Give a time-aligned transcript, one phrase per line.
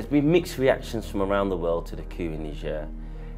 [0.00, 2.88] There's been mixed reactions from around the world to the coup in Niger.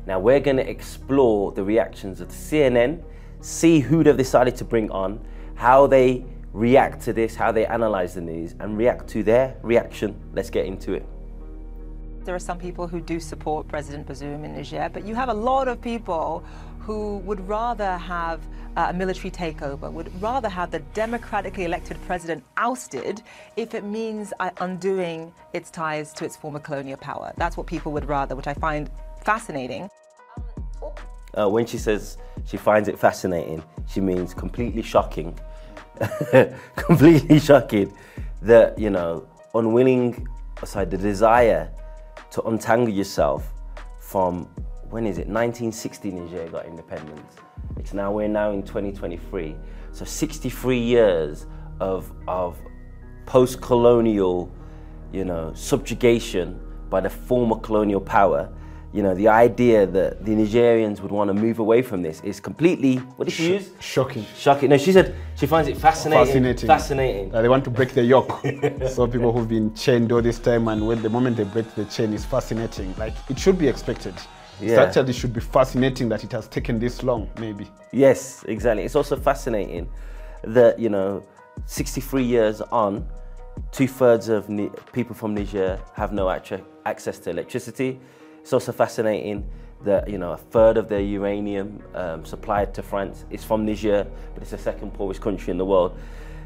[0.06, 3.02] Now we're going to explore the reactions of CNN,
[3.40, 5.18] see who they've decided to bring on,
[5.56, 10.14] how they react to this, how they analyze the news, and react to their reaction.
[10.34, 11.04] Let's get into it.
[12.22, 15.34] There are some people who do support President Bazoum in Niger, but you have a
[15.34, 16.44] lot of people
[16.84, 18.40] who would rather have
[18.76, 23.22] uh, a military takeover, would rather have the democratically elected president ousted
[23.56, 27.32] if it means uh, undoing its ties to its former colonial power.
[27.36, 28.90] That's what people would rather, which I find
[29.24, 29.88] fascinating.
[31.38, 35.38] Uh, when she says she finds it fascinating, she means completely shocking.
[36.76, 37.96] completely shocking
[38.40, 40.26] that, you know, unwilling,
[40.64, 41.70] sorry, the desire
[42.30, 43.52] to untangle yourself
[44.00, 44.48] from
[44.92, 47.36] when is it 1960 Niger got independence
[47.78, 49.56] it's now we're now in 2023
[49.90, 51.46] so 63 years
[51.80, 52.58] of of
[53.24, 54.52] post-colonial
[55.12, 56.60] you know subjugation
[56.90, 58.52] by the former colonial power
[58.92, 62.40] you know, the idea that the Nigerians would want to move away from this is
[62.40, 63.70] completely, what did she use?
[63.80, 64.26] Shocking.
[64.36, 64.68] Shocking.
[64.68, 66.26] No, she said she finds it fascinating.
[66.26, 66.66] Fascinating.
[66.66, 67.34] Fascinating.
[67.34, 68.38] Uh, they want to break the yoke.
[68.90, 71.86] so people who've been chained all this time, and when the moment they break the
[71.86, 72.94] chain is fascinating.
[72.98, 74.12] Like, it should be expected.
[74.60, 74.92] Yeah.
[74.94, 77.66] It should be fascinating that it has taken this long, maybe.
[77.92, 78.84] Yes, exactly.
[78.84, 79.88] It's also fascinating
[80.44, 81.22] that, you know,
[81.66, 83.06] 63 years on,
[83.70, 88.00] two thirds of Ni- people from Niger have no access to electricity
[88.42, 89.48] it's also fascinating
[89.82, 94.06] that you know a third of their uranium um, supplied to France is from Niger,
[94.34, 95.96] but it's the second poorest country in the world.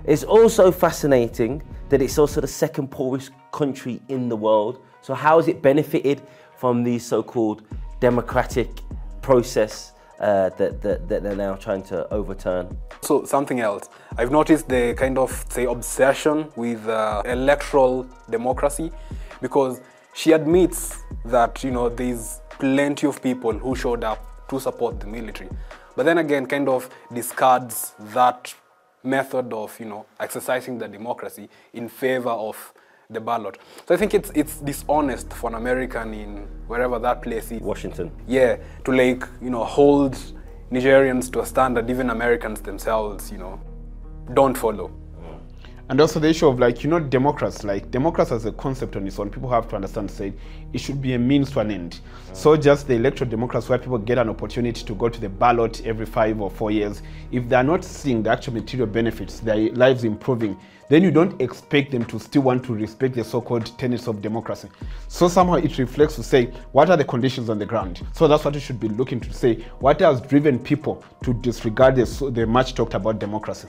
[0.05, 4.81] It's also fascinating that it's also the second poorest country in the world.
[5.01, 6.23] So how has it benefited
[6.57, 7.63] from these so-called
[8.01, 8.69] democratic
[9.23, 12.77] process uh, that, that, that, they're now trying to overturn.
[13.03, 18.91] So something else, I've noticed the kind of say obsession with uh, electoral democracy,
[19.43, 19.81] because
[20.15, 25.07] she admits that you know there's plenty of people who showed up to support the
[25.07, 25.51] military
[25.95, 28.55] but then again kind of discards that
[29.03, 32.73] method of you know exercising the democracy in favor of
[33.11, 33.59] the ballot.
[33.87, 37.61] So i think it's it's dishonest for an american in wherever that place is.
[37.61, 38.11] Washington.
[38.27, 40.17] Yeah to like you know hold
[40.73, 43.61] nigerians to a standard even americans themselves you know
[44.35, 44.91] don't follow
[45.89, 49.07] and also the issue of like you know democrats like democrats as a concept on
[49.07, 50.33] its own people have to understand say
[50.73, 52.01] it should be a means to an end.
[52.33, 55.81] So just the electoral democrats where people get an opportunity to go to the ballot
[55.87, 57.03] every five or four years
[57.33, 60.59] if they're not seeing the actual material benefits their lives improving
[60.89, 64.69] then you don't expect them to still want to respect the so-called tenets of democracy.
[65.09, 68.07] So somehow it reflects to say what are the conditions on the ground?
[68.13, 69.65] So that's what you should be looking to say.
[69.81, 73.69] What has driven people to disregard the, the much talked about democracy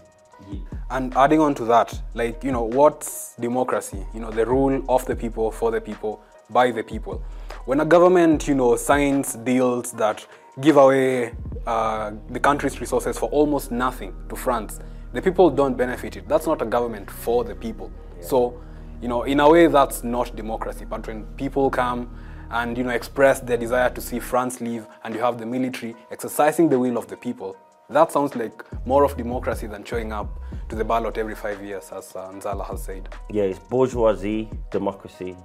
[0.89, 4.05] and adding on to that, like, you know, what's democracy?
[4.13, 7.21] You know, the rule of the people, for the people, by the people.
[7.65, 10.25] When a government, you know, signs deals that
[10.61, 11.33] give away
[11.65, 14.79] uh, the country's resources for almost nothing to France,
[15.13, 16.27] the people don't benefit it.
[16.27, 17.91] That's not a government for the people.
[18.17, 18.27] Yeah.
[18.27, 18.61] So,
[19.01, 20.85] you know, in a way, that's not democracy.
[20.85, 22.09] But when people come
[22.49, 25.95] and, you know, express their desire to see France leave and you have the military
[26.11, 27.57] exercising the will of the people,
[27.89, 31.89] that sounds like more of democracy than showing up to the ballot every five years,
[31.91, 33.07] as uh, Nzala has said.
[33.29, 35.35] Yeah, it's bourgeoisie democracy,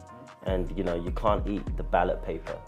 [0.45, 2.59] and you know you can't eat the ballot paper.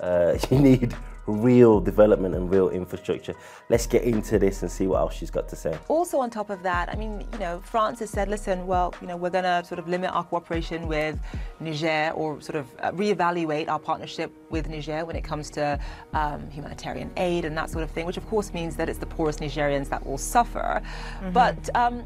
[0.00, 0.96] Uh, you need
[1.28, 3.34] real development and real infrastructure.
[3.68, 5.78] Let's get into this and see what else she's got to say.
[5.88, 9.06] Also, on top of that, I mean, you know, France has said, listen, well, you
[9.06, 11.18] know, we're going to sort of limit our cooperation with
[11.60, 15.78] Niger or sort of uh, reevaluate our partnership with Niger when it comes to
[16.14, 19.06] um, humanitarian aid and that sort of thing, which of course means that it's the
[19.06, 20.80] poorest Nigerians that will suffer.
[20.82, 21.32] Mm-hmm.
[21.32, 22.04] But um,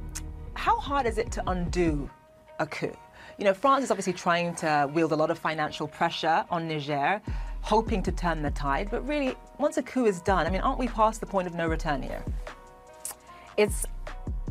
[0.55, 2.11] how hard is it to undo
[2.59, 2.97] a coup?
[3.39, 7.21] You know, France is obviously trying to wield a lot of financial pressure on Niger
[7.63, 8.91] hoping to turn the tide.
[8.91, 11.55] But really, once a coup is done, I mean, aren't we past the point of
[11.55, 12.23] no return here?
[13.57, 13.87] It's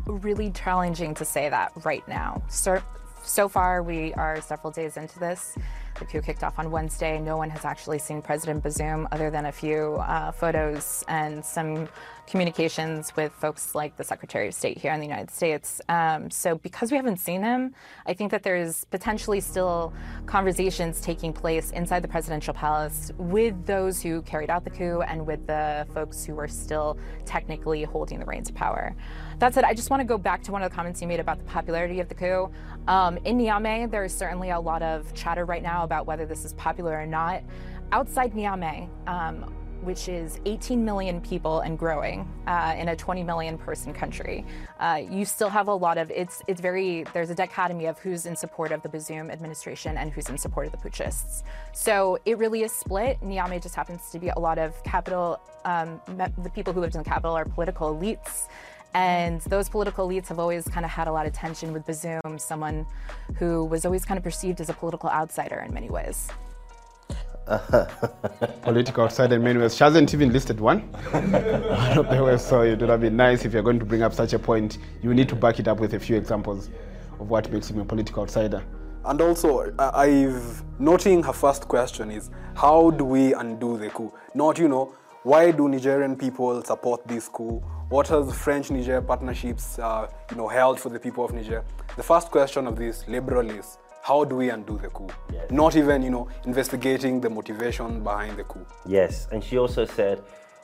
[0.05, 2.41] really challenging to say that right now.
[2.49, 2.81] So,
[3.23, 5.55] so far, we are several days into this.
[5.99, 7.19] The coup kicked off on Wednesday.
[7.19, 11.87] No one has actually seen President Bazoum other than a few uh, photos and some
[12.27, 15.81] communications with folks like the Secretary of State here in the United States.
[15.89, 19.93] Um, so, because we haven't seen him, I think that there's potentially still
[20.27, 25.27] conversations taking place inside the presidential palace with those who carried out the coup and
[25.27, 28.95] with the folks who are still technically holding the reins of power.
[29.39, 31.19] That said, I just want to go back to one of the comments you made
[31.19, 32.49] about the popularity of the coup.
[32.87, 36.45] Um, in Niamey, there is certainly a lot of chatter right now about whether this
[36.45, 37.43] is popular or not.
[37.91, 43.57] Outside Niamey, um, which is 18 million people and growing uh, in a 20 million
[43.57, 44.45] person country,
[44.79, 48.25] uh, you still have a lot of it's it's very there's a dichotomy of who's
[48.25, 51.43] in support of the Bazoum administration and who's in support of the putschists.
[51.73, 53.19] So it really is split.
[53.21, 55.39] Niamey just happens to be a lot of capital.
[55.65, 58.47] Um, the people who lived in the capital are political elites.
[58.93, 62.39] And those political elites have always kind of had a lot of tension with Bazoum,
[62.39, 62.85] someone
[63.37, 66.29] who was always kind of perceived as a political outsider in many ways.
[68.61, 69.75] political outsider in many ways.
[69.75, 70.81] She hasn't even listed one.
[71.11, 74.01] one of the ways, so it would have been nice if you're going to bring
[74.01, 74.77] up such a point.
[75.01, 76.69] You need to back it up with a few examples
[77.19, 78.63] of what makes him a political outsider.
[79.05, 84.13] And also, I've noting her first question is how do we undo the coup?
[84.35, 87.61] Not, you know, why do Nigerian people support this coup?
[87.89, 91.63] What has French-Niger partnerships, uh, you know, held for the people of Niger?
[91.95, 95.09] The first question of this liberal is how do we undo the coup?
[95.31, 95.51] Yes.
[95.51, 98.65] Not even, you know, investigating the motivation behind the coup.
[98.87, 100.23] Yes, and she also said,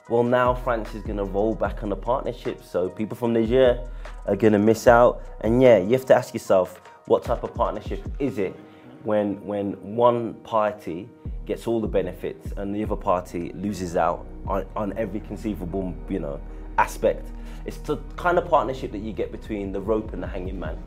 [0.09, 3.87] well, now France is going to roll back on the partnership, so people from Niger
[4.25, 5.21] are going to miss out.
[5.41, 8.55] And yeah, you have to ask yourself, what type of partnership is it
[9.03, 11.09] when when one party
[11.45, 16.19] gets all the benefits and the other party loses out on, on every conceivable, you
[16.19, 16.39] know,
[16.77, 17.27] aspect?
[17.65, 20.77] It's the kind of partnership that you get between the rope and the hanging man.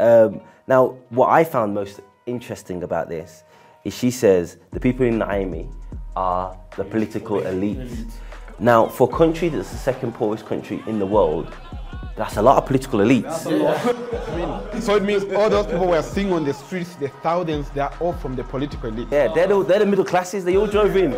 [0.00, 3.44] Um, now, what I found most interesting about this
[3.84, 5.72] is she says the people in Niamey
[6.16, 8.12] are the political elites.
[8.58, 11.52] Now, for a country that's the second poorest country in the world,
[12.16, 13.50] that's a lot of political elites.
[13.50, 14.80] Yeah.
[14.80, 17.92] so it means all those people we're seeing on the streets, the thousands, they are
[18.00, 19.08] all from the political elite.
[19.10, 20.44] Yeah, they're the, they're the middle classes.
[20.44, 21.10] They all drove in.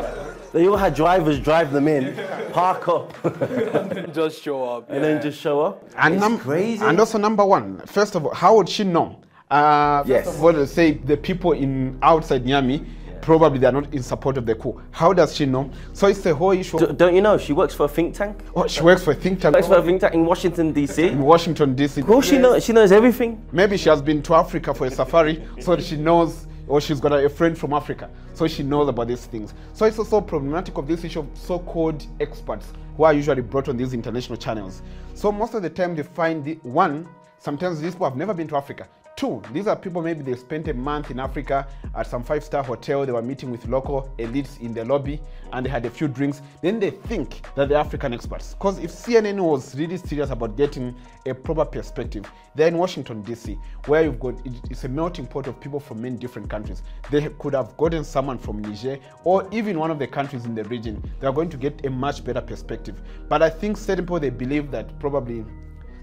[0.53, 2.17] They all had drivers drive them in,
[2.53, 3.13] park up,
[4.15, 5.85] just show up, and then just show up.
[5.99, 6.83] And num- crazy.
[6.83, 9.21] And also number one, first of all, how would she know?
[9.51, 10.25] Uh, yes.
[10.25, 12.87] First of all, say the people in outside Niamey
[13.27, 14.81] probably they are not in support of the coup.
[14.93, 15.69] How does she know?
[15.93, 16.79] So it's the whole issue.
[16.79, 18.41] Do, don't you know she works for a think tank?
[18.55, 19.57] Oh, she works for a think tank.
[19.57, 21.09] Works for a think tank in Washington D.C.
[21.09, 22.03] In Washington D.C.
[22.03, 22.65] Well, she knows.
[22.65, 23.45] She knows everything.
[23.51, 26.47] Maybe she has been to Africa for a safari, so she knows.
[26.69, 29.55] Or she's got a friend from Africa, so she knows about these things.
[29.73, 33.77] So it's also problematic of this issue of so-called experts who are usually brought on
[33.77, 34.83] these international channels.
[35.15, 37.09] So most of the time they find the one
[37.39, 38.89] sometimes these people have never been to Africa.
[39.17, 42.63] Two, these are people maybe they spent a month in Africa at some five star
[42.63, 43.07] hotel.
[43.07, 45.23] They were meeting with local elites in the lobby
[45.55, 46.43] and they had a few drinks.
[46.61, 48.53] Then they think that they're African experts.
[48.53, 53.59] Because if CNN was really serious about getting a proper perspective, they're in Washington, D.C.,
[53.87, 54.35] where you've got
[54.69, 56.83] it's a melting pot of people from many different countries.
[57.11, 60.65] They could have gotten someone from Niger or even one of the countries in the
[60.65, 61.03] region.
[61.21, 63.01] They're going to get a much better perspective.
[63.31, 65.47] But I think certain people they believe that probably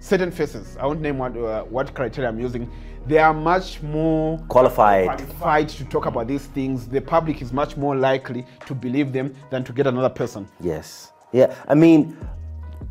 [0.04, 2.70] certain faces, I won't name what, uh, what criteria I'm using,
[3.08, 5.06] they are much more qualified.
[5.06, 6.88] qualified to talk about these things.
[6.88, 10.48] The public is much more likely to believe them than to get another person.
[10.60, 11.14] Yes.
[11.32, 11.56] Yeah.
[11.70, 12.18] I mean,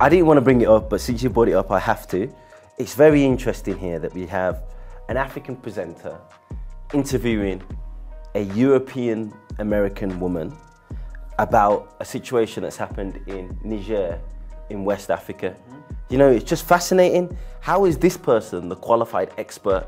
[0.00, 2.08] I didn't want to bring it up, but since you brought it up, I have
[2.08, 2.34] to.
[2.78, 4.64] It's very interesting here that we have
[5.10, 6.18] an African presenter
[6.94, 7.62] interviewing
[8.34, 10.56] a European American woman
[11.38, 14.18] about a situation that's happened in Niger
[14.70, 15.54] in West Africa.
[15.68, 15.91] Mm-hmm.
[16.12, 17.34] You know, it's just fascinating.
[17.60, 19.86] How is this person the qualified expert?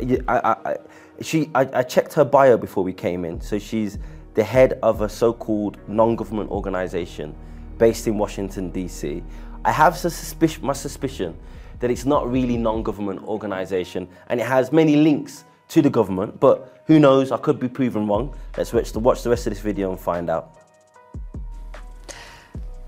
[0.00, 0.76] I, I, I
[1.20, 3.42] she, I, I checked her bio before we came in.
[3.42, 3.98] So she's
[4.32, 7.34] the head of a so-called non-government organization
[7.76, 9.22] based in Washington D.C.
[9.66, 11.36] I have suspicion, my suspicion
[11.80, 16.40] that it's not really non-government organization and it has many links to the government.
[16.40, 17.32] But who knows?
[17.32, 18.34] I could be proven wrong.
[18.56, 20.55] Let's watch the, watch the rest of this video and find out.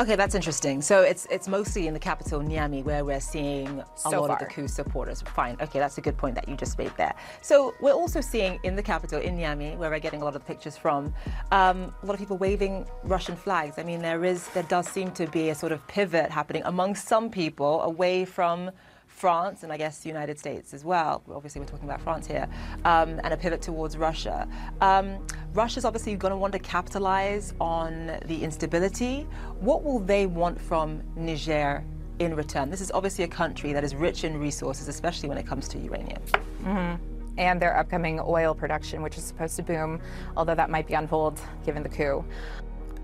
[0.00, 0.80] Okay, that's interesting.
[0.80, 4.36] So it's it's mostly in the capital, Niamey, where we're seeing a so lot far.
[4.36, 5.22] of the coup supporters.
[5.22, 5.56] Fine.
[5.60, 7.12] Okay, that's a good point that you just made there.
[7.42, 10.42] So we're also seeing in the capital, in Niamey, where we're getting a lot of
[10.42, 11.12] the pictures from,
[11.50, 13.76] um, a lot of people waving Russian flags.
[13.76, 16.94] I mean, there is there does seem to be a sort of pivot happening among
[16.94, 18.70] some people away from
[19.08, 21.22] France and I guess the United States as well.
[21.32, 22.48] Obviously, we're talking about France here,
[22.84, 24.48] um, and a pivot towards Russia.
[24.80, 29.26] Um, Russia's obviously going to want to capitalize on the instability.
[29.60, 31.82] What will they want from Niger
[32.20, 32.70] in return?
[32.70, 35.78] This is obviously a country that is rich in resources, especially when it comes to
[35.78, 36.22] uranium.
[36.62, 37.04] Mm-hmm
[37.38, 40.00] and their upcoming oil production, which is supposed to boom,
[40.36, 42.24] although that might be on hold given the coup.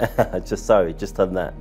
[0.44, 1.54] just sorry, just on that.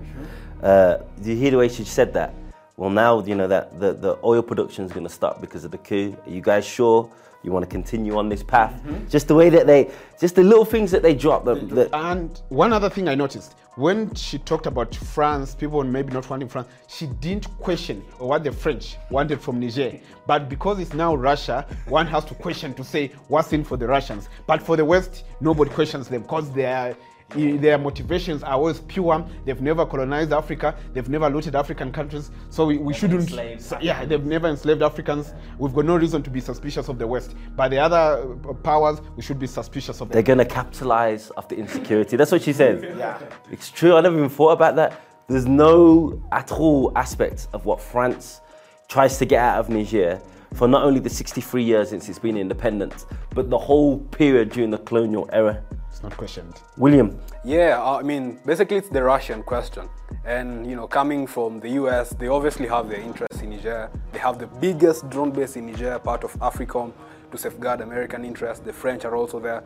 [0.61, 2.33] Uh, do you hear the way she said that?
[2.77, 5.71] Well, now you know that the, the oil production is going to stop because of
[5.71, 6.17] the coup.
[6.25, 7.09] Are you guys sure
[7.43, 8.73] you want to continue on this path?
[8.73, 9.09] Mm-hmm.
[9.09, 11.45] Just the way that they, just the little things that they drop.
[11.47, 16.47] And one other thing I noticed when she talked about France, people maybe not wanting
[16.47, 19.99] France, she didn't question what the French wanted from Niger.
[20.27, 23.87] But because it's now Russia, one has to question to say what's in for the
[23.87, 24.29] Russians.
[24.45, 26.95] But for the West, nobody questions them because they are
[27.29, 29.25] Their motivations are always pure.
[29.45, 30.75] They've never colonized Africa.
[30.93, 32.29] They've never looted African countries.
[32.49, 33.21] So we, we shouldn't.
[33.21, 35.33] enslaved so- yeah, they've never enslaved Africans.
[35.57, 37.35] We've got no reason to be suspicious of the West.
[37.55, 41.47] But the other uh, powers, we should be suspicious of They're going to capitalize off
[41.49, 42.17] the insecurity.
[42.17, 42.83] That's what she says.
[43.03, 43.17] Yeah.
[43.51, 43.95] It's true.
[43.95, 45.01] I never even thought about that.
[45.27, 48.41] There's no at all aspect of what France
[48.87, 50.21] tries to get out of Niger
[50.53, 54.69] for not only the 63 years since it's been independent, but the whole period during
[54.69, 55.63] the colonial era.
[55.89, 56.55] It's not questioned.
[56.77, 59.89] William, Yeah, uh, I mean, basically it's the Russian question.
[60.25, 63.89] And, you know, coming from the US, they obviously have their interests in Niger.
[64.11, 66.93] They have the biggest drone base in Niger, part of AFRICOM,
[67.31, 68.63] to safeguard American interests.
[68.63, 69.63] The French are also there.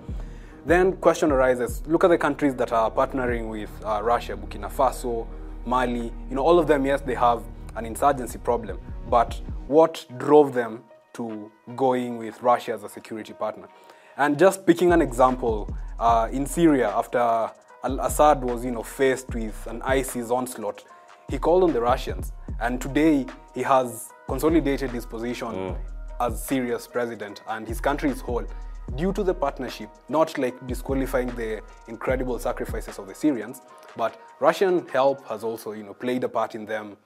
[0.65, 5.27] Then question arises, look at the countries that are partnering with uh, Russia, Burkina Faso,
[5.65, 6.11] Mali.
[6.29, 7.41] You know, all of them, yes, they have
[7.77, 8.79] an insurgency problem.
[9.09, 10.83] But what drove them
[11.13, 13.67] to going with Russia as a security partner?
[14.17, 17.19] And just picking an example, uh, in Syria, after
[17.83, 20.83] Al-Assad was, you know, faced with an ISIS onslaught,
[21.29, 22.31] he called on the Russians,
[22.61, 25.75] and today he has consolidated his position
[26.19, 28.45] as Syria's president, and his country is whole
[28.95, 29.89] due to the partnership.
[30.07, 33.61] Not like disqualifying the incredible sacrifices of the Syrians,
[33.97, 36.97] but Russian help has also, you know, played a part in them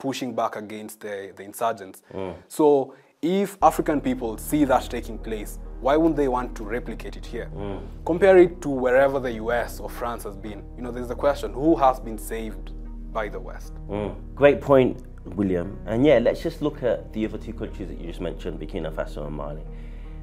[0.00, 2.02] pushing back against the, the insurgents.
[2.12, 2.34] Mm.
[2.48, 7.24] So if African people see that taking place, why wouldn't they want to replicate it
[7.24, 7.50] here?
[7.54, 7.86] Mm.
[8.04, 10.64] Compare it to wherever the US or France has been.
[10.76, 12.72] You know, there's the question who has been saved
[13.12, 13.74] by the West?
[13.88, 14.14] Mm.
[14.34, 15.78] great point, William.
[15.86, 18.92] And yeah, let's just look at the other two countries that you just mentioned, Burkina
[18.92, 19.62] Faso and Mali.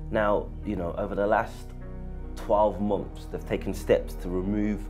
[0.09, 1.67] Now, you know, over the last
[2.37, 4.81] 12 months, they've taken steps to remove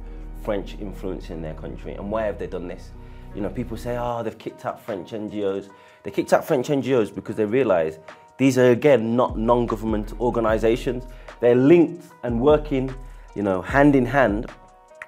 [0.44, 1.94] French influence in their country.
[1.96, 2.92] And why have they done this?
[3.38, 5.70] You know, people say, oh, they've kicked out French NGOs.
[6.02, 8.00] They kicked out French NGOs because they realize
[8.40, 11.06] these are, again, not non government organizations.
[11.40, 12.92] They're linked and working,
[13.36, 14.48] you know, hand in hand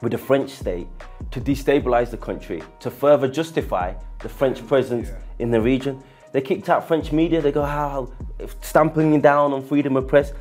[0.01, 0.87] with the French state
[1.31, 5.09] to destabilize the country, to further justify the French presence
[5.39, 5.99] in the region.
[6.31, 7.41] They kicked out French media.
[7.41, 8.11] They go, how,
[8.61, 10.33] stamping down on freedom of press.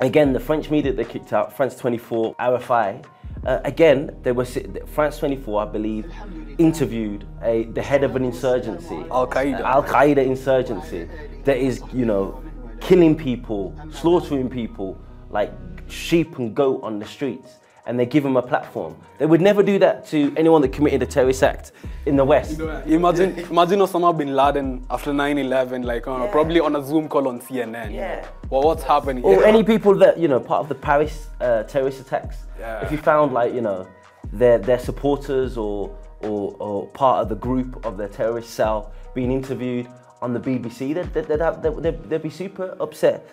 [0.00, 3.04] Again, the French media they kicked out, France 24, RFI.
[3.44, 6.12] Uh, again, they were France 24, I believe,
[6.58, 9.60] interviewed a, the head of an insurgency, Al Qaeda.
[9.60, 11.08] Al Qaeda insurgency,
[11.44, 12.40] that is, you know,
[12.80, 14.96] killing people, slaughtering people
[15.30, 15.52] like
[15.88, 18.96] sheep and goat on the streets, and they give them a platform.
[19.18, 21.72] They would never do that to anyone that committed a terrorist act
[22.06, 22.60] in the West.
[22.86, 27.40] Imagine, imagine Osama bin Laden after 9/11, like uh, probably on a Zoom call on
[27.40, 27.92] CNN.
[27.92, 28.26] Yeah.
[28.50, 29.24] Well, what's happening?
[29.24, 32.36] or any people that you know part of the Paris uh, terrorist attacks.
[32.58, 32.84] Yeah.
[32.84, 33.88] If you found like you know
[34.32, 39.32] their their supporters or, or or part of the group of their terrorist cell being
[39.32, 39.88] interviewed
[40.22, 43.28] on the BBC, they'd, they'd, have, they'd, they'd be super upset.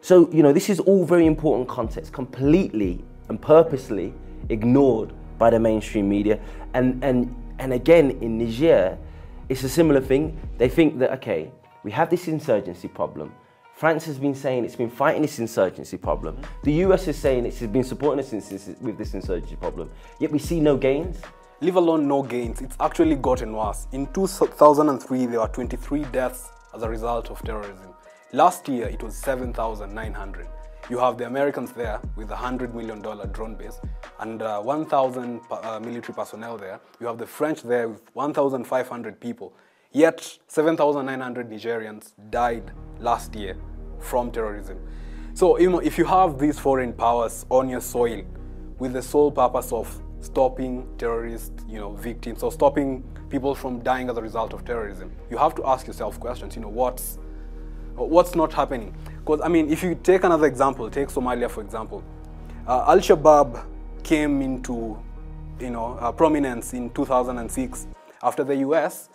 [0.00, 4.12] So you know this is all very important context, completely and purposely
[4.50, 6.38] ignored by the mainstream media,
[6.74, 8.98] and and and again in Niger,
[9.48, 10.38] it's a similar thing.
[10.58, 11.50] They think that okay,
[11.82, 13.32] we have this insurgency problem.
[13.74, 16.36] France has been saying it's been fighting this insurgency problem.
[16.62, 18.32] The US is saying it's been supporting us
[18.80, 19.90] with this insurgency problem.
[20.20, 21.16] Yet we see no gains.
[21.62, 23.86] Leave alone no gains, it's actually gotten worse.
[23.92, 27.94] In 2003, there were 23 deaths as a result of terrorism.
[28.32, 30.48] Last year, it was 7,900.
[30.90, 33.80] You have the Americans there with a $100 million drone base
[34.18, 36.80] and uh, 1,000 uh, military personnel there.
[37.00, 39.54] You have the French there with 1,500 people.
[39.92, 43.56] Yet, 7,900 Nigerians died last year
[44.00, 44.78] from terrorism.
[45.34, 48.22] So, you know, if you have these foreign powers on your soil
[48.78, 54.10] with the sole purpose of stopping terrorist, you know, victims or stopping people from dying
[54.10, 56.56] as a result of terrorism, you have to ask yourself questions.
[56.56, 57.18] You know, what's
[57.96, 58.94] what's not happening?
[59.18, 62.02] Because I mean, if you take another example, take Somalia for example,
[62.66, 63.64] uh, Al Shabaab
[64.02, 64.98] came into,
[65.60, 67.86] you know, uh, prominence in 2006
[68.22, 69.08] after the U.S.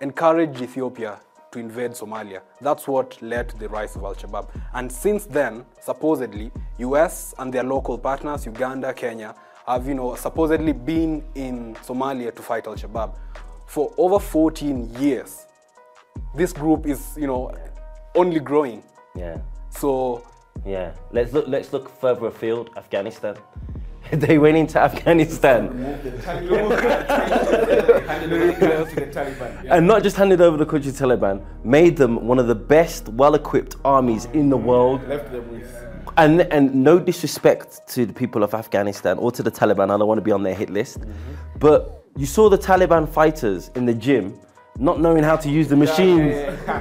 [0.00, 1.20] encouraged Ethiopia
[1.52, 2.40] to invade Somalia.
[2.60, 4.48] That's what led to the rise of Al Shabaab.
[4.74, 9.34] And since then, supposedly, US and their local partners, Uganda, Kenya,
[9.66, 13.14] have you know supposedly been in Somalia to fight Al Shabaab
[13.66, 15.46] for over 14 years.
[16.34, 17.54] This group is you know
[18.14, 18.82] only growing.
[19.14, 19.38] Yeah,
[19.70, 20.24] So
[20.64, 20.92] yeah.
[21.12, 21.46] Let's look.
[21.48, 22.70] Let's look further afield.
[22.76, 23.36] Afghanistan.
[24.12, 25.68] they went into Afghanistan
[29.70, 33.08] and not just handed over the country to Taliban, made them one of the best,
[33.08, 35.00] well-equipped armies in the world.
[36.16, 40.06] And, and no disrespect to the people of Afghanistan or to the Taliban, I don't
[40.06, 40.98] want to be on their hit list.
[41.58, 44.38] But you saw the Taliban fighters in the gym
[44.78, 46.34] not knowing how to use the machines,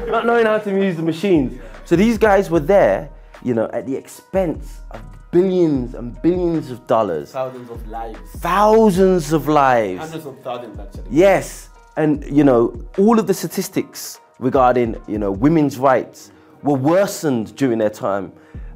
[0.08, 1.60] not knowing how to use the machines.
[1.86, 3.10] So these guys were there,
[3.44, 8.20] you know, at the expense of billions and billions of dollars, Thousands of lives.
[8.38, 10.00] thousands of lives.
[10.00, 11.04] Hundreds of thousands, actually.
[11.12, 16.32] Yes, and you know all of the statistics regarding you know women's rights
[16.64, 18.32] were worsened during their time.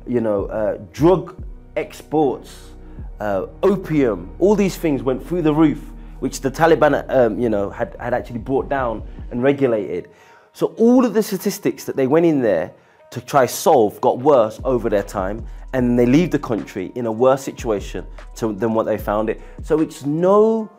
[0.05, 1.43] You know, uh, drug
[1.75, 2.71] exports,
[3.19, 5.81] uh, opium, all these things went through the roof,
[6.19, 10.09] which the Taliban, um, you know, had had actually brought down and regulated.
[10.53, 12.73] So all of the statistics that they went in there
[13.11, 17.11] to try solve got worse over their time, and they leave the country in a
[17.11, 18.05] worse situation
[18.35, 19.41] to, than what they found it.
[19.61, 20.69] So it's no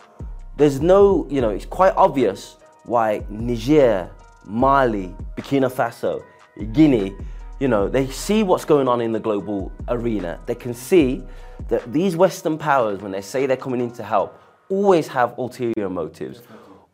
[0.58, 4.10] there's no, you know, it's quite obvious why Niger,
[4.44, 6.24] Mali, Burkina Faso,
[6.72, 7.14] Guinea,
[7.60, 10.40] you know, they see what's going on in the global arena.
[10.46, 11.22] They can see
[11.68, 15.88] that these Western powers, when they say they're coming in to help, always have ulterior
[15.88, 16.42] motives,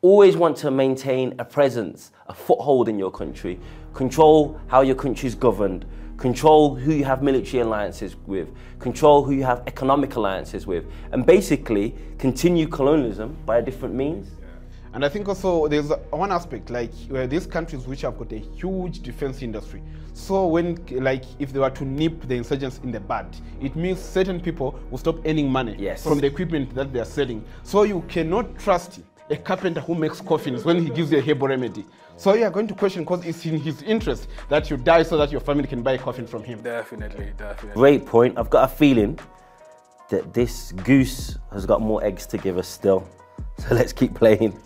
[0.02, 3.58] always want to maintain a presence, a foothold in your country,
[3.92, 5.84] control how your country is governed,
[6.16, 11.26] control who you have military alliances with, control who you have economic alliances with, and
[11.26, 14.28] basically continue colonialism by a different means.
[14.94, 18.38] And I think also there's one aspect like where these countries which have got a
[18.38, 19.82] huge defense industry.
[20.12, 23.98] So when like if they were to nip the insurgents in the bud, it means
[24.00, 26.04] certain people will stop earning money Yes.
[26.04, 27.44] from the equipment that they are selling.
[27.64, 31.48] So you cannot trust a carpenter who makes coffins when he gives you a herbal
[31.48, 31.84] remedy.
[32.16, 35.16] So you are going to question because it's in his interest that you die so
[35.16, 36.62] that your family can buy a coffin from him.
[36.62, 37.74] Definitely, definitely.
[37.74, 38.38] Great point.
[38.38, 39.18] I've got a feeling
[40.10, 43.08] that this goose has got more eggs to give us still.
[43.58, 44.58] So let's keep playing.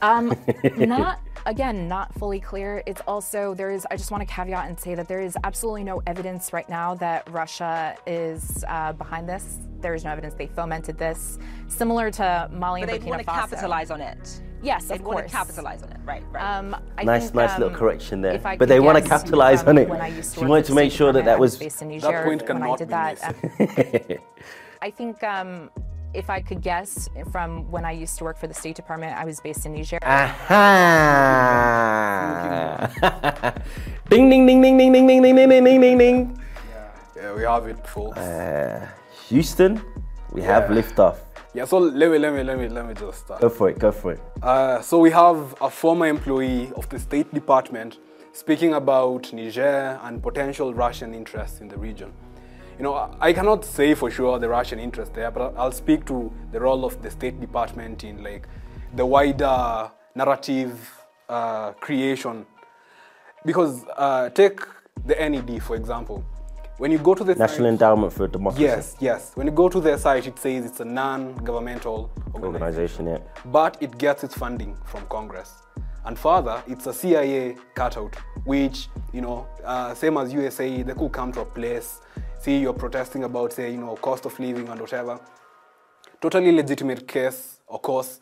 [0.00, 0.36] Um,
[0.76, 2.82] not again, not fully clear.
[2.86, 3.86] It's also there is.
[3.90, 6.94] I just want to caveat and say that there is absolutely no evidence right now
[6.96, 9.58] that Russia is uh, behind this.
[9.80, 11.38] There is no evidence they fomented this.
[11.68, 14.40] Similar to Mali But they and Burkina want to capitalize on it.
[14.62, 15.30] Yes, They of want course.
[15.32, 15.96] to capitalize on it.
[16.04, 16.40] Right, right.
[16.58, 18.34] Um, I Nice, think, nice little um, correction there.
[18.34, 19.88] I But could they wanna capitalize from on it.
[19.88, 22.02] When I used to She wanted to make sure that that was- based in That
[22.02, 24.18] Niger point when I did be that.
[24.82, 25.68] I think um,
[26.14, 29.24] if I could guess from when I used to work for the State Department, I
[29.24, 29.98] was based in Niger.
[30.02, 30.42] Aha!
[34.08, 36.38] ding, ding, ding, ding, ding, ding, ding, ding, ding, ding, ding, ding, ding.
[37.16, 38.18] Yeah, we have it, folks.
[39.28, 39.80] Houston,
[40.32, 41.16] we have liftoff.
[41.54, 43.40] yeah, so let me, let me, let me, let me just start.
[43.40, 44.20] Go for it, go for it.
[44.42, 47.98] Uh, so we have a former employee of the State Department
[48.32, 52.12] speaking about Niger and potential Russian interests in the region.
[52.82, 56.32] You know, I- cannot say for sure the Russian interest there, but I'll speak to
[56.50, 58.48] the role of the State Department in like
[58.96, 60.72] the wider narrative
[61.28, 62.44] uh, creation.
[63.46, 64.58] Because uh, take
[65.06, 66.24] the NED for example.
[66.78, 68.64] When you go to the National site- Endowment for Democracy.
[68.64, 69.30] Yes, yes.
[69.36, 73.18] When you go to their site, it says it's a non-governmental organization Organization, yeah.
[73.44, 75.50] but it gets its funding from Congress.
[76.04, 81.12] And further, it's a CIA cutout, which, you know, uh, same as USA, they could
[81.12, 82.00] come to a place,
[82.42, 85.20] see you're protesting about, say, you know, cost of living and whatever.
[86.20, 88.20] Totally legitimate case, of course,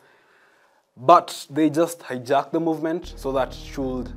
[0.96, 4.12] but they just hijack the movement so that should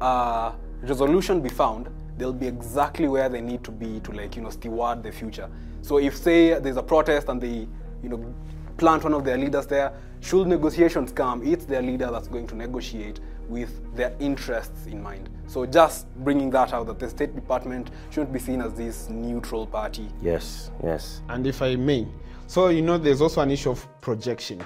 [0.00, 4.42] uh, resolution be found, they'll be exactly where they need to be to like you
[4.42, 5.48] know steward the future.
[5.82, 7.68] So if say there's a protest and they
[8.02, 8.34] you know
[8.78, 12.56] plant one of their leaders there, should negotiations come, it's their leader that's going to
[12.56, 15.28] negotiate with their interests in mind.
[15.46, 19.66] So just bringing that out that the State Department shouldn't be seen as this neutral
[19.66, 20.08] party.
[20.20, 21.22] Yes, yes.
[21.28, 22.06] And if I may,
[22.46, 24.62] so you know, there's also an issue of projection.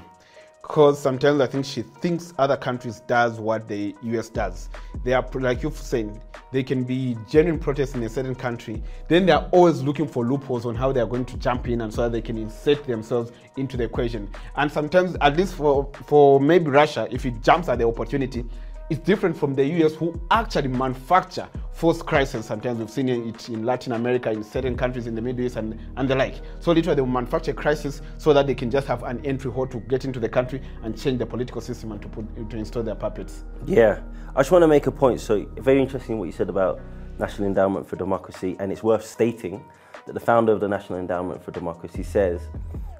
[0.63, 4.69] Because sometimes I think she thinks other countries does what the US does.
[5.03, 6.21] They are like you've said,
[6.53, 8.81] they can be genuine protests in a certain country.
[9.09, 11.81] Then they are always looking for loopholes on how they are going to jump in
[11.81, 14.31] and so that they can insert themselves into the equation.
[14.55, 18.45] And sometimes, at least for for maybe Russia, if it jumps at the opportunity,
[18.91, 22.45] it's different from the US who actually manufacture forced crisis.
[22.45, 25.79] Sometimes we've seen it in Latin America, in certain countries in the Middle East, and,
[25.97, 26.35] and the like.
[26.59, 29.79] So literally, they manufacture crisis so that they can just have an entry hole to
[29.79, 32.97] get into the country and change the political system and to put to install their
[32.97, 33.45] puppets.
[33.65, 34.01] Yeah,
[34.35, 35.21] I just want to make a point.
[35.21, 36.81] So, very interesting what you said about
[37.19, 39.65] National Endowment for Democracy, and it's worth stating
[40.07, 42.41] that the founder of the National Endowment for Democracy says,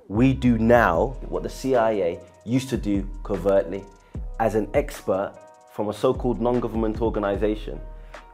[0.07, 3.85] We do now what the CIA used to do covertly
[4.39, 5.35] as an expert
[5.81, 7.81] from a so called non government organization.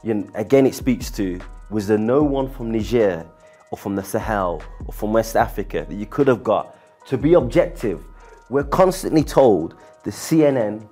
[0.03, 1.39] You know, again, it speaks to
[1.71, 3.25] was there no one from Niger
[3.71, 7.35] or from the Sahel or from West Africa that you could have got to be
[7.35, 8.03] objective?
[8.51, 10.89] We're constantly told the CNN,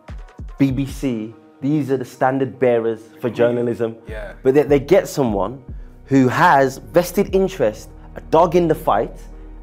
[0.60, 3.96] BBC, these are the standard bearers for journalism.
[4.06, 4.34] Yeah.
[4.44, 5.60] But they, they get someone
[6.04, 9.16] who has vested interest, a dog in the fight.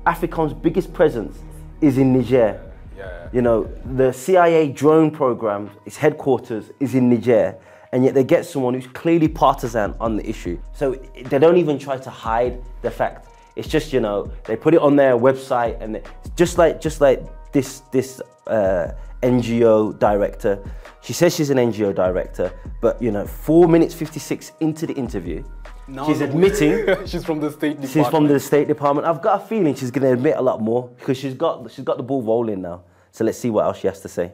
[0.05, 1.39] AFRICOM's biggest presence
[1.79, 2.61] is in Niger.
[3.01, 3.29] Yeah.
[3.33, 3.57] You know,
[3.99, 7.55] the CIA drone program, its headquarters is in Niger,
[7.91, 10.57] and yet they get someone who's clearly partisan on the issue.
[10.73, 10.85] So
[11.31, 13.27] they don't even try to hide the fact.
[13.55, 16.01] It's just you know they put it on their website and
[16.35, 17.19] just like just like
[17.51, 20.53] this this uh, NGO director.
[21.01, 24.93] She says she's an NGO director, but you know, four minutes fifty six into the
[24.93, 25.43] interview,
[25.87, 27.91] Now she's admitting she's from the State Department.
[27.91, 29.07] she's from the State Department.
[29.07, 31.83] I've got a feeling she's going to admit a lot more because she's got she's
[31.85, 32.83] got the ball rolling now.
[33.11, 34.31] So let's see what else she has to say.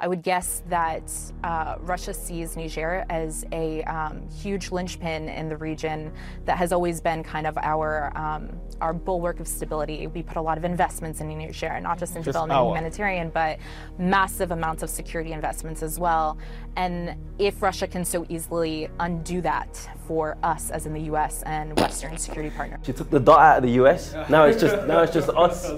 [0.00, 1.10] I would guess that
[1.42, 6.12] uh, Russia sees Niger as a um, huge linchpin in the region
[6.44, 8.48] that has always been kind of our um,
[8.80, 10.06] our bulwark of stability.
[10.06, 12.74] We put a lot of investments in Niger, not just in development and our.
[12.76, 13.58] humanitarian, but
[13.98, 16.38] massive amounts of security investments as well.
[16.76, 21.42] And if Russia can so easily undo that for us, as in the U.S.
[21.42, 22.78] and Western security partners.
[22.84, 24.14] She took the dot out of the US.
[24.28, 25.72] Now it's just now it's just us.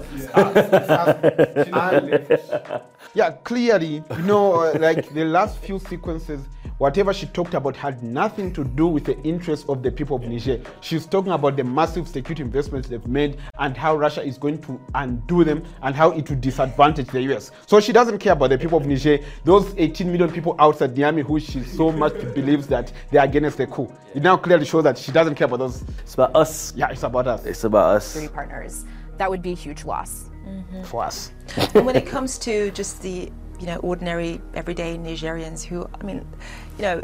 [3.13, 6.41] Yeah, clearly, you know, uh, like the last few sequences,
[6.77, 10.23] whatever she talked about had nothing to do with the interests of the people of
[10.23, 10.61] Niger.
[10.79, 14.79] She's talking about the massive security investments they've made and how Russia is going to
[14.95, 17.51] undo them and how it will disadvantage the US.
[17.67, 21.23] So she doesn't care about the people of Niger, those 18 million people outside Niamey
[21.23, 23.91] who she so much believes that they are against the coup.
[24.15, 25.83] It now clearly shows that she doesn't care about those.
[25.99, 26.73] It's about us.
[26.75, 27.45] Yeah, it's about us.
[27.45, 28.05] It's about us.
[28.07, 28.85] Security partners.
[29.17, 30.30] That would be a huge loss.
[30.83, 31.31] For us.
[31.75, 36.25] and when it comes to just the you know ordinary everyday Nigerians who I mean
[36.77, 37.01] you know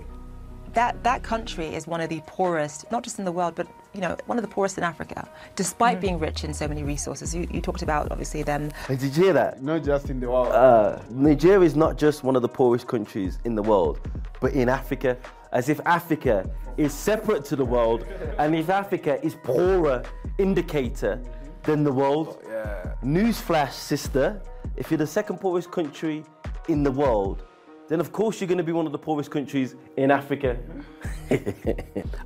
[0.74, 4.02] that that country is one of the poorest not just in the world but you
[4.02, 7.48] know one of the poorest in Africa despite being rich in so many resources you,
[7.52, 9.62] you talked about obviously them Hey, did you hear that?
[9.62, 10.48] Not just in the world.
[10.48, 14.00] Uh, Nigeria is not just one of the poorest countries in the world,
[14.42, 15.18] but in Africa,
[15.52, 18.06] as if Africa is separate to the world,
[18.38, 20.04] and if Africa is poorer
[20.38, 21.20] indicator
[21.64, 22.44] than the world.
[23.08, 24.42] Newsflash, sister,
[24.76, 26.26] if you're the second poorest country
[26.68, 27.44] in the world,
[27.88, 30.58] then of course you're going to be one of the poorest countries in Africa.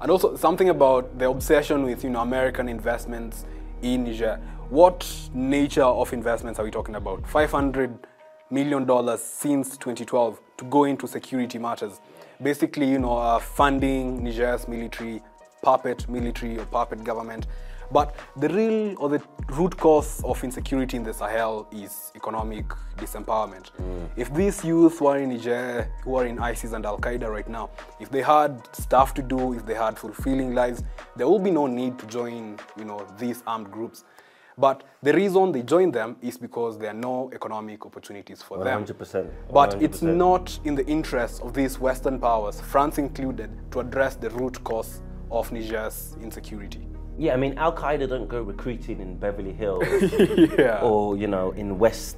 [0.02, 3.46] And also something about the obsession with you know American investments
[3.84, 4.40] in Niger.
[4.70, 7.28] What nature of investments are we talking about?
[7.28, 8.08] 500
[8.50, 12.02] million dollars since 2012 to go into security matters.
[12.42, 15.22] Basically, you know, uh, funding Niger's military,
[15.62, 17.46] puppet military or puppet government.
[17.92, 22.66] But the real or the root cause of insecurity in the Sahel is economic
[22.98, 23.72] disempowerment.
[24.16, 27.50] If these youth who are in Niger, who are in ISIS and Al Qaeda right
[27.50, 30.84] now, if they had stuff to do, if they had fulfilling lives,
[31.18, 34.06] there will be no need to join, you know, these armed groups.
[34.58, 38.86] But the reason they join them is because there are no economic opportunities for them.
[38.86, 44.16] 100%, But it's not in the interest of these Western powers, France included, to address
[44.16, 45.02] the root cause
[45.32, 46.91] of Niger's insecurity.
[47.18, 49.84] Yeah, I mean, Al Qaeda don't go recruiting in Beverly Hills
[50.58, 50.80] Yeah.
[50.82, 52.18] or, you know, in west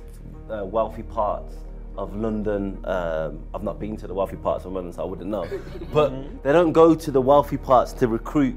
[0.49, 1.56] uh, wealthy parts
[1.97, 2.79] of London.
[2.86, 5.45] Um, I've not been to the wealthy parts of London, so I wouldn't know.
[5.93, 8.56] But they don't go to the wealthy parts to recruit,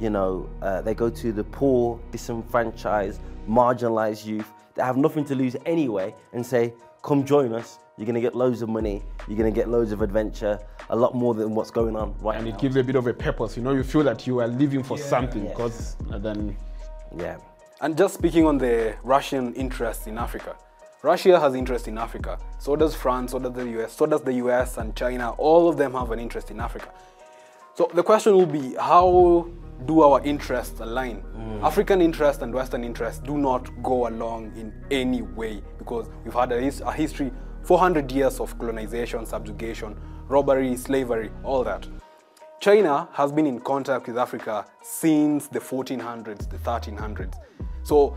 [0.00, 5.34] you know, uh, they go to the poor, disenfranchised, marginalized youth that have nothing to
[5.34, 7.78] lose anyway and say, come join us.
[8.02, 9.00] You're going to get loads of money.
[9.28, 10.58] You're going to get loads of adventure,
[10.90, 12.52] a lot more than what's going on right and now.
[12.56, 13.56] it gives a bit of a purpose.
[13.56, 15.52] You know, you feel that you are living for something Yes.
[15.54, 16.56] because uh, then
[17.16, 17.36] yeah.
[17.80, 20.56] And just speaking on the Russian interest in Africa,
[21.04, 22.40] Russia has interest in Africa.
[22.58, 25.30] So does France, so does the US, so does the US and China.
[25.38, 26.88] All of them have an interest in Africa.
[27.76, 29.48] So the question will be how
[29.86, 31.22] do our interests align?
[31.36, 31.62] Mm.
[31.62, 36.50] African interest and Western interest do not go along in any way because we've had
[36.50, 37.30] a, his- a history
[37.64, 39.96] 400 years of colonization, subjugation,
[40.28, 41.86] robbery, slavery, all that.
[42.60, 47.34] China has been in contact with Africa since the 1400s, the 1300s.
[47.82, 48.16] So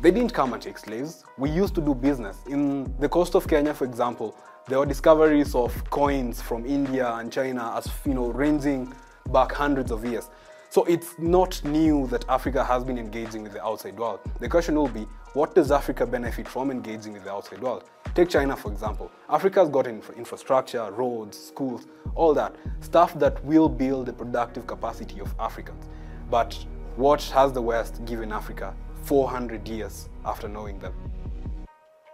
[0.00, 1.24] they didn't come and take slaves.
[1.36, 2.38] We used to do business.
[2.48, 4.36] In the coast of Kenya, for example,
[4.68, 8.92] there were discoveries of coins from India and China as you know, ranging
[9.32, 10.28] back hundreds of years.
[10.70, 14.20] So it's not new that Africa has been engaging with the outside world.
[14.38, 17.84] The question will be, what does Africa benefit from engaging with the outside world?
[18.14, 19.10] Take China, for example.
[19.28, 22.56] Africa's got infra- infrastructure, roads, schools, all that.
[22.80, 25.84] Stuff that will build the productive capacity of Africans.
[26.30, 26.54] But
[26.96, 30.94] what has the West given Africa 400 years after knowing them?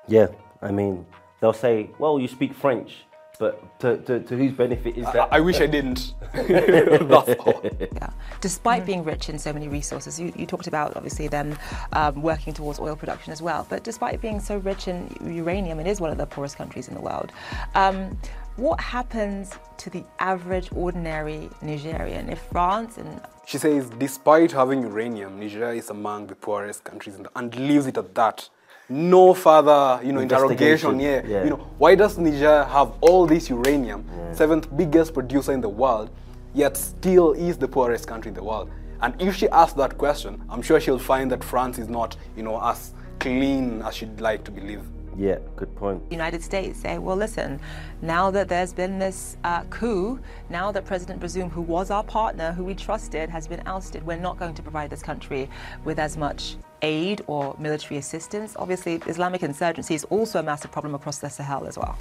[0.08, 0.26] Yeah,
[0.60, 1.06] I mean,
[1.40, 3.04] they'll say, well, you speak French,
[3.38, 5.28] but to, to, to whose benefit is that?
[5.32, 6.14] I wish I didn't.
[6.32, 7.62] That's all.
[7.80, 8.10] Yeah.
[8.40, 11.56] Despite being rich in so many resources, you, you talked about obviously them
[11.92, 13.66] um, working towards oil production as well.
[13.68, 16.94] But despite being so rich in uranium, it is one of the poorest countries in
[16.94, 17.32] the world.
[17.74, 18.18] Um,
[18.56, 25.40] what happens to the average, ordinary Nigerian if France and She says, despite having uranium,
[25.40, 28.48] Nigeria is among the poorest countries in the, and leaves it at that.
[28.88, 31.00] No further, you know, interrogation.
[31.00, 31.22] Yeah.
[31.26, 31.44] Yeah.
[31.44, 36.10] You know, why does Niger have all this uranium, seventh biggest producer in the world,
[36.52, 38.70] yet still is the poorest country in the world?
[39.00, 42.42] And if she asks that question, I'm sure she'll find that France is not, you
[42.42, 44.82] know, as clean as she'd like to believe.
[45.16, 46.02] Yeah, good point.
[46.10, 47.60] United States say, well, listen,
[48.02, 50.18] now that there's been this uh, coup,
[50.50, 54.16] now that President Bazoum, who was our partner, who we trusted, has been ousted, we're
[54.16, 55.48] not going to provide this country
[55.84, 58.54] with as much aid or military assistance.
[58.58, 61.96] Obviously, Islamic insurgency is also a massive problem across the Sahel as well.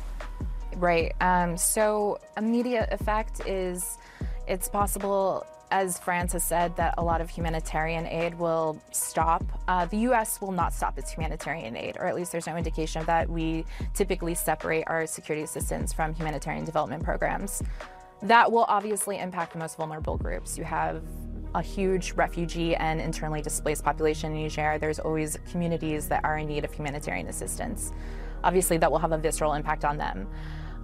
[0.75, 1.13] Right.
[1.21, 3.97] Um, so, immediate effect is
[4.47, 9.43] it's possible as France has said, that a lot of humanitarian aid will stop.
[9.67, 10.39] Uh, the U.S.
[10.39, 13.27] will not stop its humanitarian aid, or at least there's no indication of that.
[13.27, 17.63] We typically separate our security assistance from humanitarian development programs.
[18.21, 20.59] That will obviously impact the most vulnerable groups.
[20.59, 21.01] You have
[21.55, 24.77] a huge refugee and internally displaced population in Niger.
[24.77, 27.93] There's always communities that are in need of humanitarian assistance.
[28.43, 30.27] Obviously, that will have a visceral impact on them.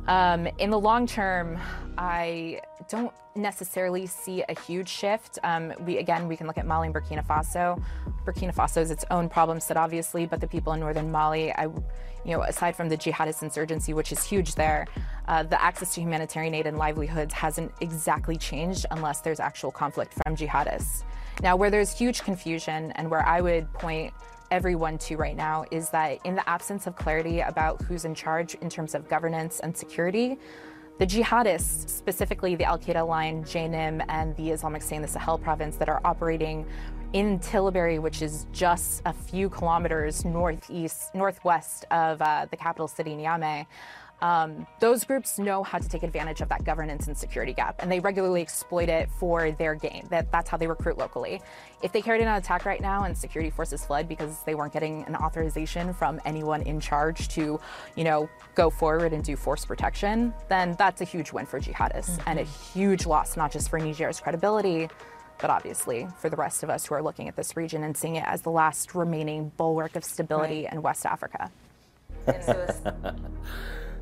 [0.08, 1.60] Um, in the long term,
[1.98, 5.40] I don't necessarily see a huge shift.
[5.44, 7.82] Um, we again, we can look at Mali and Burkina Faso.
[8.26, 11.64] Burkina Faso is its own problem set, obviously, but the people in northern Mali, I,
[11.64, 14.88] you know, aside from the jihadist insurgency, which is huge there,
[15.28, 20.14] uh, the access to humanitarian aid and livelihoods hasn't exactly changed unless there's actual conflict
[20.24, 21.04] from jihadists.
[21.42, 24.14] Now, where there's huge confusion and where I would point
[24.52, 28.56] everyone to right now is that in the absence of clarity about who's in charge
[28.56, 30.38] in terms of governance and security,
[31.00, 35.38] the jihadists, specifically the Al Qaeda line, JNIM, and the Islamic State in the Sahel
[35.38, 36.66] province that are operating
[37.14, 43.16] in Tillabéri, which is just a few kilometers northeast, northwest of uh, the capital city,
[43.16, 43.66] Niamey,
[44.22, 47.92] um, those groups know how to take advantage of that governance and security gap, and
[47.92, 50.08] they regularly exploit it for their gain.
[50.10, 51.42] That, that's how they recruit locally.
[51.82, 54.74] If they carried out an attack right now and security forces fled because they weren't
[54.74, 57.60] getting an authorization from anyone in charge to,
[57.96, 62.18] you know, go forward and do force protection, then that's a huge win for jihadists
[62.18, 62.30] mm-hmm.
[62.30, 64.90] and a huge loss not just for Niger's credibility,
[65.40, 68.18] but obviously for the rest of us who are looking at this region and seeing
[68.18, 70.74] it as the last remaining bulwark of stability right.
[70.74, 71.50] in West Africa.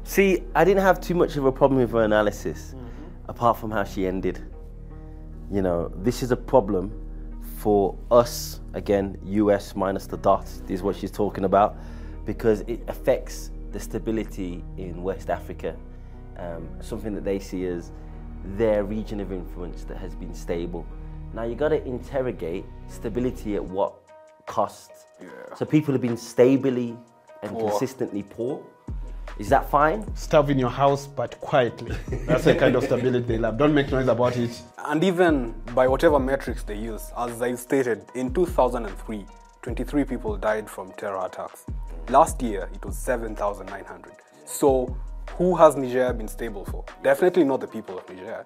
[0.07, 3.29] See, I didn't have too much of a problem with her analysis, mm-hmm.
[3.29, 4.41] apart from how she ended.
[5.51, 6.93] You know, this is a problem
[7.57, 11.75] for us, again, US minus the dots, is what she's talking about,
[12.25, 15.75] because it affects the stability in West Africa,
[16.37, 17.91] um, something that they see as
[18.55, 20.85] their region of influence that has been stable.
[21.33, 23.93] Now you got to interrogate stability at what
[24.45, 24.89] cost.
[25.19, 25.27] Yeah.
[25.57, 26.95] So people have been stably
[27.43, 27.71] and poor.
[27.71, 28.63] consistently poor
[29.39, 30.03] is that fine?
[30.15, 31.95] Starve in your house, but quietly.
[32.25, 33.57] That's the kind of stability they love.
[33.57, 34.61] Don't make noise about it.
[34.85, 39.25] And even by whatever metrics they use, as I stated, in 2003,
[39.61, 41.65] 23 people died from terror attacks.
[42.09, 44.13] Last year, it was 7,900.
[44.45, 44.97] So,
[45.37, 46.85] who has Niger been stable for?
[47.03, 48.43] Definitely not the people of Niger.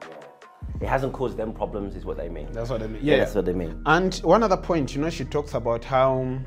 [0.82, 2.48] It hasn't caused them problems, is what they mean.
[2.52, 3.02] That's what they mean.
[3.04, 3.82] Yeah, yeah, that's what they mean.
[3.86, 6.38] And one other point, you know, she talks about how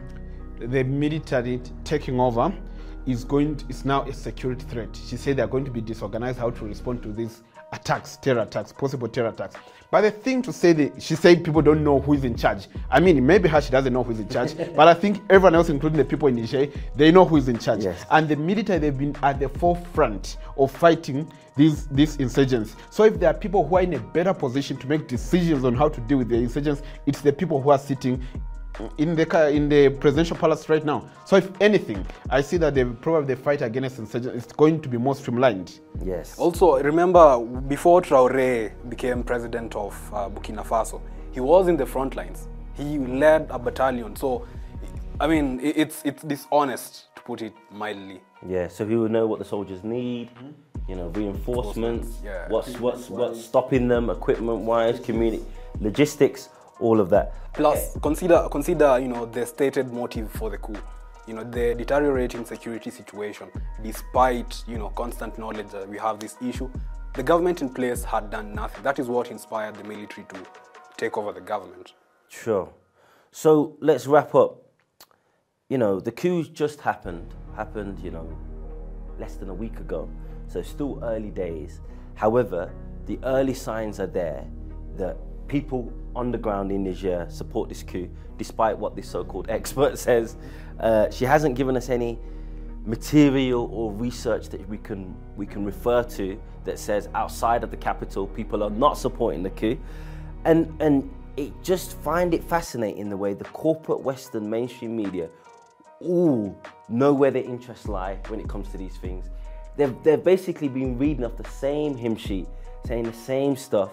[0.59, 2.53] the military taking over
[3.07, 4.89] is going to, is now a security threat.
[5.07, 8.73] She said they're going to be disorganized how to respond to these attacks, terror attacks,
[8.73, 9.57] possible terror attacks.
[9.91, 12.67] But the thing to say that she said people don't know who is in charge.
[12.91, 15.55] I mean, maybe her she doesn't know who is in charge, but I think everyone
[15.55, 17.85] else, including the people in Niger, they know who is in charge.
[17.85, 18.05] Yes.
[18.11, 22.75] And the military they've been at the forefront of fighting these these insurgents.
[22.91, 25.75] So if there are people who are in a better position to make decisions on
[25.75, 28.21] how to deal with the insurgents, it's the people who are sitting
[28.99, 31.09] in the in the presidential palace right now.
[31.25, 34.89] So if anything, I see that the probably the fight against insurgents is going to
[34.89, 35.81] be more streamlined.
[36.05, 36.39] Yes.
[36.39, 41.01] Also, remember before Traoré became president of uh, Burkina Faso,
[41.33, 42.49] he was in the front lines.
[42.75, 44.17] He led a battalion.
[44.17, 44.47] So,
[45.21, 48.21] I mean, it's it's dishonest to put it mildly.
[48.47, 48.69] Yeah.
[48.69, 50.35] So he will know what the soldiers need.
[50.35, 50.51] Mm-hmm.
[50.89, 52.19] You know, reinforcements.
[52.23, 52.49] Yeah.
[52.49, 55.43] What's what's what's stopping them, equipment-wise, community,
[55.81, 57.35] logistics all of that.
[57.55, 60.77] Plus, consider consider you know the stated motive for the coup.
[61.27, 63.49] You know the deteriorating security situation,
[63.83, 66.69] despite you know constant knowledge that we have this issue,
[67.15, 68.83] the government in place had done nothing.
[68.83, 70.37] That is what inspired the military to
[70.97, 71.95] take over the government.
[72.29, 72.69] Sure.
[73.31, 74.63] So let's wrap up.
[75.69, 77.35] You know the coup just happened.
[77.57, 78.01] Happened.
[78.01, 78.39] You know,
[79.19, 80.11] less than a week ago.
[80.49, 81.81] So still early days.
[82.17, 82.71] However,
[83.07, 84.45] the early signs are there
[84.97, 85.17] that
[85.49, 90.37] people on the ground in Niger support this coup, despite what this so-called expert says.
[90.81, 92.19] Uh, she hasn't given us any
[92.85, 97.77] material or research that we can we can refer to that says outside of the
[97.77, 99.79] capital people are not supporting the coup,
[100.45, 105.29] and and it just find it fascinating the way the corporate Western mainstream media
[106.01, 106.57] all
[106.89, 109.31] know where their interests lie when it comes to these things.
[109.77, 112.47] They've, they've basically been reading off the same hymn sheet,
[112.87, 113.91] saying the same stuff,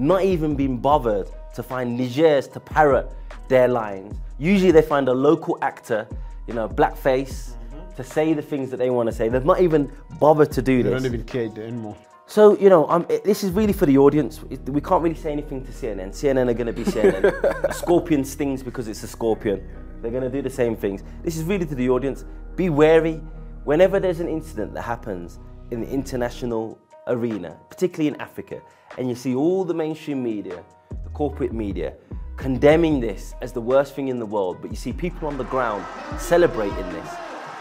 [0.00, 3.10] not even been bothered to find Nigers to parrot
[3.48, 4.14] their lines.
[4.38, 6.08] Usually they find a local actor,
[6.46, 7.52] you know, blackface,
[7.96, 9.28] to say the things that they want to say.
[9.28, 11.02] They've not even bothered to do They this.
[11.02, 11.96] They don't even care anymore.
[12.26, 14.40] So, you know, um, it, this is really for the audience.
[14.48, 16.10] It- we can't really say anything to CNN.
[16.10, 17.24] CNN are going to be CNN.
[17.64, 19.68] a scorpion stings because it's a scorpion.
[20.00, 21.02] They're going to do the same things.
[21.22, 22.24] This is really to the audience.
[22.56, 23.20] Be wary.
[23.64, 25.40] Whenever there's an incident that happens
[25.72, 28.62] in the international arena, particularly in Africa,
[28.98, 30.62] and you see all the mainstream media,
[31.04, 31.94] the corporate media,
[32.36, 35.44] condemning this as the worst thing in the world, but you see people on the
[35.44, 35.84] ground
[36.18, 37.10] celebrating this,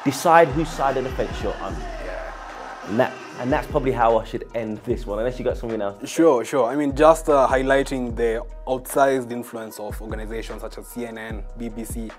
[0.05, 1.73] decide whose side of the fence you're on.
[1.73, 2.33] Yeah.
[2.87, 5.81] And, that, and that's probably how I should end this one, unless you got something
[5.81, 6.09] else.
[6.09, 6.65] Sure, sure.
[6.65, 12.09] I mean, just uh, highlighting the outsized influence of organizations such as CNN, BBC.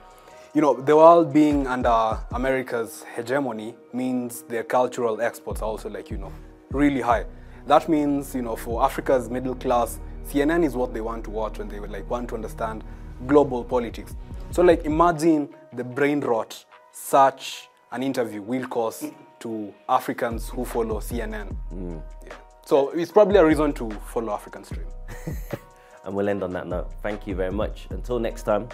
[0.52, 6.10] You know, the world being under America's hegemony means their cultural exports are also like,
[6.10, 6.32] you know,
[6.72, 7.24] really high.
[7.66, 11.58] That means, you know, for Africa's middle class, CNN is what they want to watch
[11.58, 12.84] when they would like want to understand
[13.26, 14.14] global politics.
[14.50, 21.00] So like imagine the brain rot such an interview will cause to Africans who follow
[21.00, 21.54] CNN.
[21.72, 22.02] Mm.
[22.26, 22.32] Yeah.
[22.64, 24.86] So it's probably a reason to follow African Stream.
[26.04, 26.90] And we'll end on that note.
[27.02, 27.86] Thank you very much.
[27.90, 28.68] Until next time,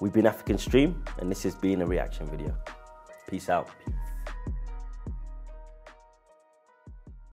[0.00, 2.54] we've been African Stream, and this has been a reaction video.
[3.28, 3.68] Peace out.